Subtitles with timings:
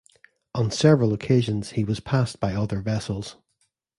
[0.55, 3.35] On several occasions he was passed by other vessels.